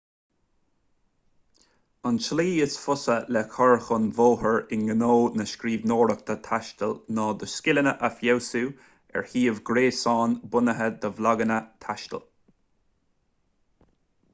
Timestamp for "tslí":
2.27-2.45